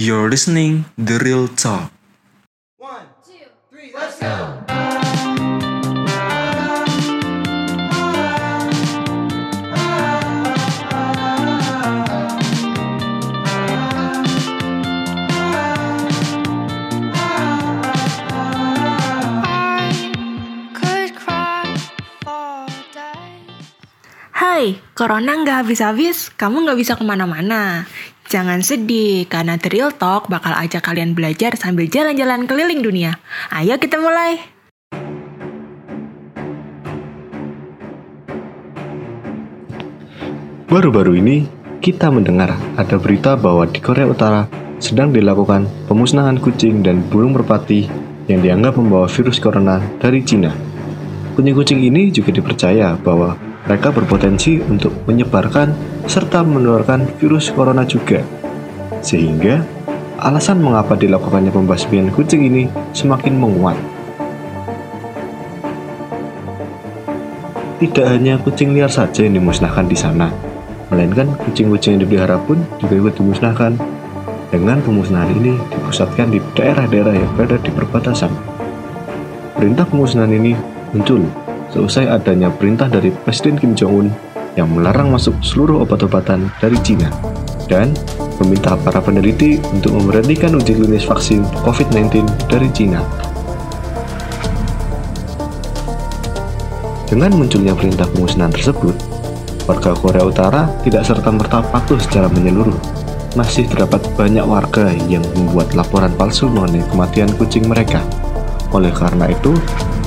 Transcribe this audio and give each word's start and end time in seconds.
You're 0.00 0.30
listening 0.30 0.84
The 0.96 1.18
Real 1.18 1.48
Talk. 1.48 1.90
One, 2.76 3.06
two, 3.26 3.50
three, 3.68 3.90
let's 3.92 4.20
go. 4.20 4.67
Corona 24.98 25.30
nggak 25.30 25.62
habis-habis, 25.62 26.34
kamu 26.34 26.66
nggak 26.66 26.78
bisa 26.82 26.98
ke 26.98 27.06
mana-mana. 27.06 27.86
Jangan 28.26 28.66
sedih, 28.66 29.30
karena 29.30 29.54
The 29.54 29.70
Real 29.70 29.94
Talk 29.94 30.26
bakal 30.26 30.50
ajak 30.58 30.82
kalian 30.90 31.14
belajar 31.14 31.54
sambil 31.54 31.86
jalan-jalan 31.86 32.50
keliling 32.50 32.82
dunia. 32.82 33.14
Ayo 33.54 33.78
kita 33.78 33.94
mulai! 34.02 34.42
Baru-baru 40.66 41.14
ini, 41.22 41.46
kita 41.78 42.10
mendengar 42.10 42.58
ada 42.74 42.98
berita 42.98 43.38
bahwa 43.38 43.70
di 43.70 43.78
Korea 43.78 44.10
Utara 44.10 44.50
sedang 44.82 45.14
dilakukan 45.14 45.86
pemusnahan 45.86 46.42
kucing 46.42 46.82
dan 46.82 47.06
burung 47.06 47.38
merpati 47.38 47.86
yang 48.26 48.42
dianggap 48.42 48.74
membawa 48.74 49.06
virus 49.06 49.38
corona 49.38 49.78
dari 50.02 50.26
Cina. 50.26 50.50
Kucing-kucing 51.38 51.86
ini 51.86 52.10
juga 52.10 52.34
dipercaya 52.34 52.98
bahwa 52.98 53.46
mereka 53.68 53.92
berpotensi 53.92 54.64
untuk 54.64 55.04
menyebarkan 55.04 55.76
serta 56.08 56.40
menularkan 56.40 57.04
virus 57.20 57.52
corona 57.52 57.84
juga. 57.84 58.24
Sehingga, 59.04 59.60
alasan 60.16 60.64
mengapa 60.64 60.96
dilakukannya 60.96 61.52
pembasmian 61.52 62.08
kucing 62.16 62.48
ini 62.48 62.64
semakin 62.96 63.36
menguat. 63.36 63.76
Tidak 67.78 68.06
hanya 68.08 68.40
kucing 68.40 68.72
liar 68.72 68.88
saja 68.88 69.22
yang 69.22 69.36
dimusnahkan 69.36 69.86
di 69.86 69.94
sana, 69.94 70.32
melainkan 70.88 71.30
kucing-kucing 71.46 71.94
yang 71.94 72.02
dipelihara 72.08 72.40
pun 72.48 72.64
juga 72.80 72.96
ikut 72.96 73.20
dimusnahkan. 73.20 73.76
Dengan 74.48 74.80
pemusnahan 74.80 75.28
ini 75.36 75.60
dipusatkan 75.76 76.32
di 76.32 76.40
daerah-daerah 76.56 77.12
yang 77.12 77.28
berada 77.36 77.60
di 77.60 77.68
perbatasan. 77.68 78.32
Perintah 79.60 79.84
pemusnahan 79.84 80.32
ini 80.32 80.56
muncul 80.96 81.28
seusai 81.72 82.08
adanya 82.08 82.48
perintah 82.48 82.88
dari 82.88 83.12
Presiden 83.12 83.60
Kim 83.60 83.76
Jong-un 83.76 84.08
yang 84.56 84.72
melarang 84.72 85.12
masuk 85.12 85.36
seluruh 85.44 85.84
obat-obatan 85.84 86.48
dari 86.58 86.78
Cina 86.80 87.12
dan 87.68 87.92
meminta 88.40 88.74
para 88.80 88.98
peneliti 88.98 89.60
untuk 89.74 89.94
memberhentikan 89.94 90.56
uji 90.56 90.72
klinis 90.78 91.04
vaksin 91.04 91.44
COVID-19 91.62 92.24
dari 92.48 92.68
Cina. 92.72 93.04
Dengan 97.08 97.32
munculnya 97.40 97.72
perintah 97.72 98.04
pemusnahan 98.12 98.52
tersebut, 98.52 98.92
warga 99.64 99.96
Korea 99.96 100.24
Utara 100.28 100.68
tidak 100.84 101.08
serta-merta 101.08 101.64
patuh 101.72 101.96
secara 101.96 102.28
menyeluruh. 102.28 102.76
Masih 103.36 103.68
terdapat 103.68 104.04
banyak 104.16 104.44
warga 104.44 104.92
yang 105.08 105.24
membuat 105.36 105.72
laporan 105.72 106.12
palsu 106.16 106.48
mengenai 106.48 106.84
kematian 106.92 107.32
kucing 107.40 107.64
mereka. 107.64 108.04
Oleh 108.76 108.92
karena 108.92 109.32
itu, 109.32 109.56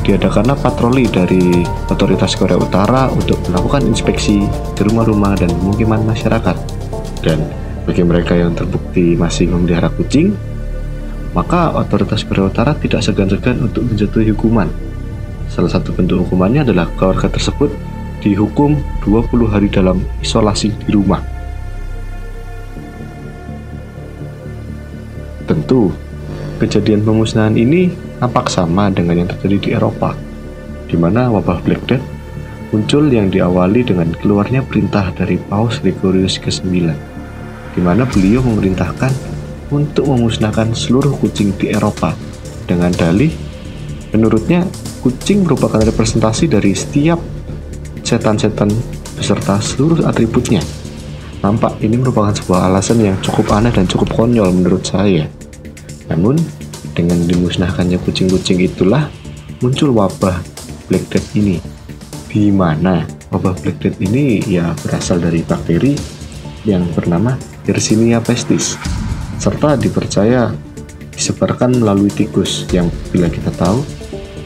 diadakanlah 0.02 0.58
patroli 0.58 1.06
dari 1.06 1.62
otoritas 1.90 2.34
Korea 2.34 2.58
Utara 2.58 3.10
untuk 3.14 3.38
melakukan 3.50 3.86
inspeksi 3.86 4.42
di 4.50 4.82
rumah-rumah 4.82 5.38
dan 5.38 5.54
pemukiman 5.54 6.02
masyarakat. 6.02 6.58
Dan 7.22 7.46
bagi 7.86 8.02
mereka 8.02 8.34
yang 8.34 8.58
terbukti 8.58 9.14
masih 9.14 9.54
memelihara 9.54 9.94
kucing, 9.94 10.34
maka 11.38 11.72
otoritas 11.78 12.26
Korea 12.26 12.50
Utara 12.50 12.74
tidak 12.76 13.06
segan-segan 13.06 13.62
untuk 13.62 13.86
menjatuhi 13.86 14.34
hukuman. 14.34 14.68
Salah 15.54 15.70
satu 15.70 15.94
bentuk 15.94 16.26
hukumannya 16.26 16.66
adalah 16.66 16.90
keluarga 16.98 17.30
tersebut 17.30 17.70
dihukum 18.26 18.78
20 19.06 19.54
hari 19.54 19.68
dalam 19.70 20.02
isolasi 20.22 20.74
di 20.86 20.90
rumah. 20.94 21.22
Tentu, 25.46 25.92
kejadian 26.62 27.04
pemusnahan 27.04 27.58
ini 27.60 28.11
nampak 28.22 28.54
sama 28.54 28.94
dengan 28.94 29.26
yang 29.26 29.30
terjadi 29.34 29.58
di 29.58 29.70
Eropa, 29.74 30.14
di 30.86 30.96
mana 30.96 31.28
wabah 31.34 31.60
Black 31.66 31.84
Death 31.90 32.06
muncul 32.72 33.10
yang 33.12 33.28
diawali 33.28 33.84
dengan 33.84 34.14
keluarnya 34.16 34.64
perintah 34.64 35.12
dari 35.12 35.36
Paus 35.36 35.82
Gregorius 35.84 36.40
ke-9, 36.40 36.70
di 37.76 37.82
mana 37.84 38.08
beliau 38.08 38.40
memerintahkan 38.46 39.12
untuk 39.74 40.08
memusnahkan 40.08 40.72
seluruh 40.72 41.12
kucing 41.20 41.52
di 41.58 41.74
Eropa 41.74 42.16
dengan 42.70 42.94
dalih 42.96 43.34
menurutnya 44.12 44.64
kucing 45.02 45.44
merupakan 45.44 45.82
representasi 45.82 46.48
dari 46.52 46.76
setiap 46.76 47.18
setan-setan 48.06 48.70
beserta 49.16 49.58
seluruh 49.60 50.06
atributnya. 50.06 50.62
Nampak 51.42 51.82
ini 51.82 51.98
merupakan 51.98 52.30
sebuah 52.36 52.70
alasan 52.70 53.02
yang 53.02 53.18
cukup 53.26 53.50
aneh 53.58 53.74
dan 53.74 53.90
cukup 53.90 54.14
konyol 54.14 54.54
menurut 54.54 54.86
saya. 54.86 55.26
Namun, 56.06 56.38
dengan 56.92 57.24
dimusnahkannya 57.28 58.00
kucing-kucing 58.04 58.60
itulah 58.64 59.08
muncul 59.64 59.96
wabah 59.96 60.44
Black 60.92 61.08
Death 61.08 61.32
ini. 61.38 61.58
Di 62.28 62.52
mana 62.52 63.08
wabah 63.32 63.56
Black 63.64 63.80
Death 63.80 64.00
ini? 64.04 64.44
Ya 64.48 64.76
berasal 64.84 65.24
dari 65.24 65.44
bakteri 65.44 65.96
yang 66.68 66.86
bernama 66.92 67.36
Yersinia 67.66 68.20
pestis. 68.20 68.76
Serta 69.42 69.80
dipercaya 69.80 70.54
disebarkan 71.16 71.82
melalui 71.82 72.10
tikus 72.10 72.70
yang 72.74 72.90
bila 73.10 73.30
kita 73.30 73.50
tahu 73.56 73.82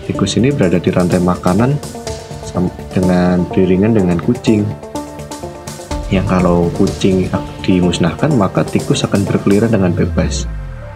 tikus 0.06 0.38
ini 0.38 0.52
berada 0.54 0.78
di 0.80 0.92
rantai 0.92 1.20
makanan 1.20 1.76
dengan 2.96 3.44
beriringan 3.52 3.98
dengan 3.98 4.18
kucing. 4.24 4.64
Yang 6.14 6.26
kalau 6.30 6.70
kucing 6.78 7.28
dimusnahkan 7.66 8.32
maka 8.38 8.62
tikus 8.62 9.04
akan 9.04 9.26
berkeliaran 9.26 9.74
dengan 9.74 9.92
bebas 9.92 10.46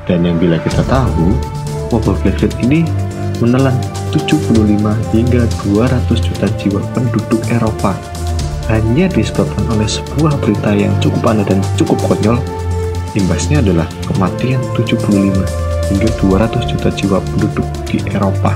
dan 0.09 0.25
yang 0.25 0.41
bila 0.41 0.57
kita 0.65 0.81
tahu, 0.89 1.37
wabah 1.93 2.17
Black 2.25 2.41
ini 2.65 2.81
menelan 3.37 3.77
75 4.09 4.57
hingga 5.13 5.45
200 5.69 6.25
juta 6.25 6.49
jiwa 6.57 6.81
penduduk 6.97 7.45
Eropa 7.53 7.93
hanya 8.73 9.05
disebabkan 9.05 9.69
oleh 9.69 9.85
sebuah 9.85 10.33
berita 10.41 10.73
yang 10.73 10.93
cukup 10.97 11.29
aneh 11.29 11.45
dan 11.45 11.61
cukup 11.77 12.01
konyol. 12.09 12.41
Imbasnya 13.13 13.61
adalah 13.61 13.85
kematian 14.05 14.61
75 14.73 15.45
hingga 15.93 16.09
200 16.21 16.69
juta 16.69 16.89
jiwa 16.93 17.17
penduduk 17.21 17.65
di 17.89 17.97
Eropa. 18.09 18.53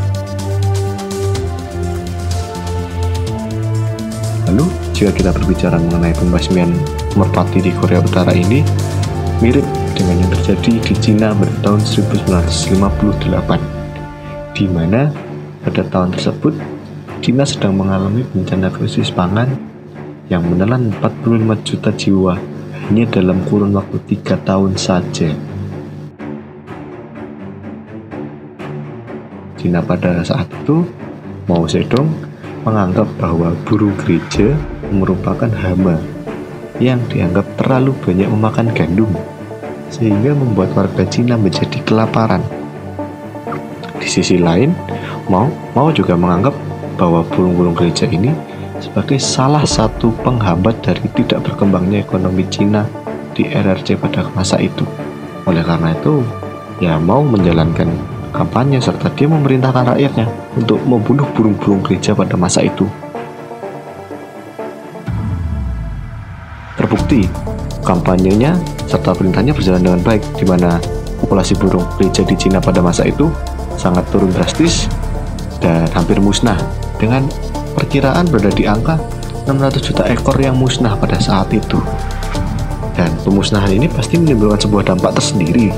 Lalu, 4.49 4.65
jika 4.93 5.09
kita 5.09 5.29
berbicara 5.33 5.81
mengenai 5.81 6.13
pembasmian 6.13 6.69
merpati 7.17 7.65
di 7.65 7.73
Korea 7.73 7.97
Utara 7.97 8.37
ini, 8.37 8.61
mirip 9.43 9.67
dengan 9.91 10.23
yang 10.23 10.31
terjadi 10.39 10.79
di 10.79 10.95
Cina 11.03 11.35
pada 11.35 11.51
tahun 11.67 11.83
1958, 11.83 14.55
di 14.55 14.71
mana 14.71 15.11
pada 15.67 15.83
tahun 15.83 16.15
tersebut 16.15 16.55
Cina 17.19 17.43
sedang 17.43 17.75
mengalami 17.75 18.23
bencana 18.23 18.71
krisis 18.71 19.11
pangan 19.11 19.51
yang 20.31 20.47
menelan 20.47 20.95
45 20.95 21.59
juta 21.67 21.91
jiwa 21.91 22.39
hanya 22.87 23.03
dalam 23.11 23.43
kurun 23.51 23.75
waktu 23.75 23.99
tiga 24.07 24.39
tahun 24.47 24.79
saja. 24.79 25.35
Cina 29.59 29.83
pada 29.83 30.23
saat 30.23 30.47
itu, 30.63 30.87
Mao 31.51 31.67
Zedong 31.67 32.07
menganggap 32.63 33.11
bahwa 33.19 33.51
burung 33.67 33.91
gereja 33.99 34.55
merupakan 34.87 35.51
hama 35.51 35.99
yang 36.79 37.03
dianggap 37.11 37.43
terlalu 37.59 37.91
banyak 38.07 38.31
memakan 38.31 38.71
gandum 38.71 39.11
sehingga 39.93 40.33
membuat 40.33 40.73
warga 40.73 41.05
Cina 41.05 41.37
menjadi 41.37 41.77
kelaparan. 41.85 42.41
Di 44.01 44.09
sisi 44.09 44.41
lain, 44.41 44.73
Mao, 45.29 45.53
Mao 45.77 45.93
juga 45.93 46.17
menganggap 46.17 46.57
bahwa 46.97 47.21
burung-burung 47.29 47.77
gereja 47.77 48.09
ini 48.09 48.33
sebagai 48.81 49.21
salah 49.21 49.61
satu 49.63 50.09
penghambat 50.25 50.81
dari 50.81 51.05
tidak 51.13 51.45
berkembangnya 51.45 52.01
ekonomi 52.01 52.43
Cina 52.49 52.89
di 53.37 53.45
RRC 53.45 54.01
pada 54.01 54.25
masa 54.33 54.57
itu. 54.57 54.83
Oleh 55.45 55.61
karena 55.61 55.93
itu, 55.93 56.25
ya 56.81 56.97
Mao 56.97 57.21
menjalankan 57.21 57.87
kampanye 58.33 58.81
serta 58.81 59.13
dia 59.13 59.29
memerintahkan 59.29 59.93
rakyatnya 59.93 60.25
untuk 60.57 60.81
membunuh 60.89 61.29
burung-burung 61.37 61.85
gereja 61.85 62.17
pada 62.17 62.33
masa 62.33 62.65
itu. 62.65 62.89
Terbukti, 66.73 67.29
kampanyenya 67.83 68.55
serta 68.87 69.13
perintahnya 69.13 69.51
berjalan 69.51 69.83
dengan 69.83 70.01
baik 70.01 70.23
di 70.39 70.47
mana 70.47 70.79
populasi 71.19 71.55
burung 71.59 71.83
gereja 71.99 72.23
di 72.23 72.35
Cina 72.35 72.63
pada 72.63 72.79
masa 72.79 73.03
itu 73.07 73.31
sangat 73.75 74.07
turun 74.11 74.31
drastis 74.31 74.87
dan 75.63 75.87
hampir 75.95 76.19
musnah 76.19 76.59
dengan 76.99 77.27
perkiraan 77.75 78.27
berada 78.27 78.51
di 78.51 78.67
angka 78.67 78.99
600 79.43 79.83
juta 79.83 80.03
ekor 80.07 80.39
yang 80.39 80.55
musnah 80.55 80.95
pada 80.95 81.19
saat 81.19 81.51
itu. 81.51 81.79
Dan 82.93 83.09
pemusnahan 83.25 83.73
ini 83.73 83.89
pasti 83.89 84.21
menimbulkan 84.21 84.69
sebuah 84.69 84.93
dampak 84.93 85.17
tersendiri. 85.17 85.73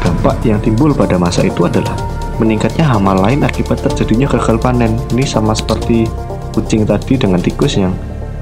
Dampak 0.00 0.40
yang 0.42 0.58
timbul 0.64 0.96
pada 0.96 1.20
masa 1.20 1.44
itu 1.44 1.68
adalah 1.68 1.94
meningkatnya 2.40 2.88
hama 2.88 3.12
lain 3.14 3.44
akibat 3.44 3.84
terjadinya 3.84 4.26
gagal 4.26 4.56
panen. 4.58 4.96
Ini 5.12 5.28
sama 5.28 5.52
seperti 5.52 6.08
kucing 6.56 6.88
tadi 6.88 7.20
dengan 7.20 7.36
tikus 7.36 7.76
yang 7.76 7.92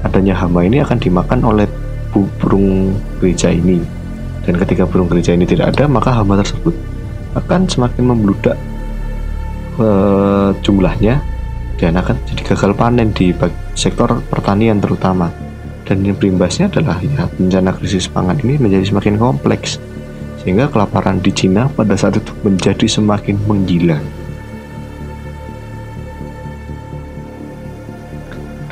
adanya 0.07 0.39
hama 0.39 0.63
ini 0.63 0.79
akan 0.79 0.95
dimakan 0.95 1.43
oleh 1.43 1.67
burung 2.15 2.95
gereja 3.19 3.51
ini. 3.51 3.83
Dan 4.47 4.55
ketika 4.55 4.87
burung 4.87 5.11
gereja 5.11 5.35
ini 5.35 5.43
tidak 5.43 5.75
ada, 5.75 5.91
maka 5.91 6.15
hama 6.15 6.39
tersebut 6.39 6.71
akan 7.35 7.67
semakin 7.67 8.03
membludak 8.07 8.55
uh, 9.75 10.55
jumlahnya 10.63 11.19
dan 11.75 11.99
akan 11.99 12.15
jadi 12.31 12.55
gagal 12.55 12.71
panen 12.79 13.11
di 13.11 13.35
sektor 13.75 14.23
pertanian 14.31 14.79
terutama 14.79 15.27
dan 15.83 16.01
yang 16.01 16.15
berimbasnya 16.15 16.71
adalah 16.71 16.97
ya 17.03 17.27
bencana 17.35 17.75
krisis 17.75 18.07
pangan 18.07 18.39
ini 18.41 18.55
menjadi 18.55 18.95
semakin 18.95 19.19
kompleks 19.19 19.77
sehingga 20.41 20.71
kelaparan 20.71 21.19
di 21.19 21.35
Cina 21.35 21.67
pada 21.67 21.93
saat 21.97 22.17
itu 22.21 22.31
menjadi 22.45 22.85
semakin 22.85 23.35
menggila. 23.45 23.97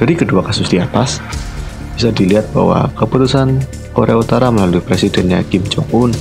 Dari 0.03 0.19
kedua 0.19 0.43
kasus 0.43 0.67
di 0.67 0.83
atas, 0.83 1.23
bisa 1.95 2.11
dilihat 2.11 2.51
bahwa 2.51 2.91
keputusan 2.91 3.55
Korea 3.95 4.19
Utara 4.19 4.51
melalui 4.51 4.83
presidennya 4.83 5.39
Kim 5.47 5.63
Jong-un 5.63 6.11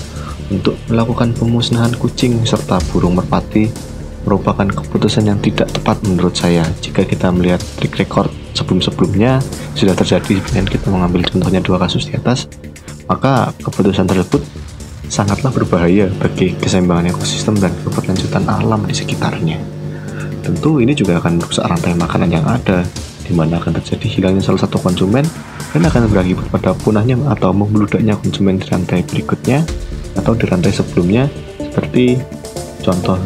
untuk 0.54 0.78
melakukan 0.86 1.34
pemusnahan 1.34 1.90
kucing 1.98 2.46
serta 2.46 2.78
burung 2.94 3.18
merpati 3.18 3.66
merupakan 4.22 4.70
keputusan 4.70 5.26
yang 5.26 5.42
tidak 5.42 5.66
tepat 5.74 5.98
menurut 6.06 6.30
saya. 6.30 6.62
Jika 6.78 7.02
kita 7.02 7.34
melihat 7.34 7.58
track 7.58 7.98
record 7.98 8.30
sebelum-sebelumnya 8.54 9.42
sudah 9.74 9.98
terjadi 9.98 10.38
dan 10.54 10.62
kita 10.62 10.86
mengambil 10.86 11.26
contohnya 11.26 11.58
dua 11.58 11.82
kasus 11.82 12.06
di 12.06 12.14
atas 12.14 12.46
maka 13.10 13.50
keputusan 13.66 14.06
tersebut 14.06 14.46
sangatlah 15.10 15.50
berbahaya 15.50 16.06
bagi 16.22 16.54
keseimbangan 16.54 17.10
ekosistem 17.10 17.58
dan 17.58 17.74
keberlanjutan 17.82 18.46
alam 18.46 18.86
di 18.86 18.94
sekitarnya. 18.94 19.58
Tentu 20.46 20.78
ini 20.78 20.94
juga 20.94 21.18
akan 21.18 21.42
merusak 21.42 21.66
rantai 21.66 21.98
makanan 21.98 22.30
yang 22.30 22.46
ada 22.46 22.86
di 23.32 23.40
mana 23.40 23.56
akan 23.56 23.80
terjadi 23.80 24.20
hilangnya 24.20 24.44
salah 24.44 24.60
satu 24.60 24.76
konsumen 24.76 25.24
dan 25.72 25.80
akan 25.88 26.04
berakibat 26.12 26.52
pada 26.52 26.76
punahnya 26.76 27.16
atau 27.32 27.56
membeludaknya 27.56 28.12
konsumen 28.20 28.60
di 28.60 28.68
rantai 28.68 29.00
berikutnya 29.08 29.64
atau 30.20 30.36
di 30.36 30.44
rantai 30.44 30.68
sebelumnya 30.68 31.32
seperti 31.56 32.20
contoh 32.84 33.16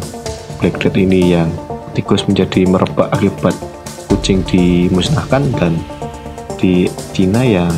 Black 0.63 0.79
Death 0.79 0.95
ini 0.95 1.35
yang 1.35 1.51
tikus 1.99 2.23
menjadi 2.31 2.71
merebak 2.71 3.11
akibat 3.11 3.59
kucing 4.07 4.47
dimusnahkan 4.47 5.43
dan 5.59 5.75
di 6.63 6.87
Cina 7.11 7.43
yang 7.43 7.75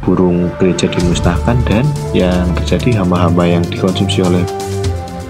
burung 0.00 0.48
gereja 0.56 0.88
dimusnahkan 0.88 1.60
dan 1.68 1.84
yang 2.16 2.48
terjadi 2.64 3.04
hama-hama 3.04 3.44
yang 3.44 3.60
dikonsumsi 3.68 4.24
oleh 4.24 4.40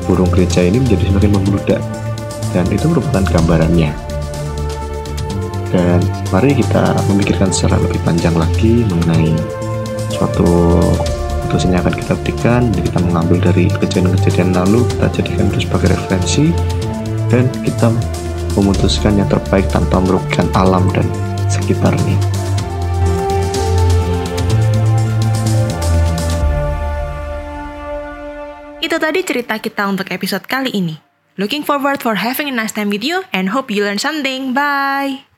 burung 0.06 0.30
gereja 0.30 0.62
ini 0.62 0.78
menjadi 0.78 1.10
semakin 1.10 1.32
membludak. 1.34 1.82
Dan 2.50 2.66
itu 2.70 2.90
merupakan 2.90 3.22
gambarannya 3.30 4.09
dan 5.70 6.02
mari 6.34 6.54
kita 6.54 6.98
memikirkan 7.06 7.54
secara 7.54 7.78
lebih 7.78 8.02
panjang 8.02 8.34
lagi 8.34 8.82
mengenai 8.90 9.34
suatu 10.10 10.78
keputusan 11.46 11.74
yang 11.74 11.82
akan 11.82 11.94
kita 11.98 12.14
berikan 12.22 12.62
jadi 12.74 12.82
kita 12.90 12.98
mengambil 13.06 13.38
dari 13.50 13.66
kejadian-kejadian 13.70 14.50
lalu 14.54 14.86
kita 14.86 15.06
jadikan 15.18 15.46
itu 15.50 15.58
sebagai 15.66 15.88
referensi 15.94 16.44
dan 17.30 17.46
kita 17.62 17.88
memutuskan 18.58 19.18
yang 19.18 19.30
terbaik 19.30 19.66
tanpa 19.70 20.02
merugikan 20.02 20.46
alam 20.58 20.86
dan 20.90 21.06
sekitarnya 21.46 22.18
Itu 28.80 28.96
tadi 28.98 29.22
cerita 29.22 29.54
kita 29.60 29.86
untuk 29.86 30.08
episode 30.10 30.48
kali 30.48 30.72
ini. 30.72 30.98
Looking 31.38 31.62
forward 31.62 32.02
for 32.02 32.18
having 32.18 32.50
a 32.50 32.54
nice 32.54 32.74
time 32.74 32.90
with 32.90 33.06
you 33.06 33.22
and 33.30 33.52
hope 33.54 33.70
you 33.70 33.86
learn 33.86 34.02
something. 34.02 34.50
Bye! 34.50 35.29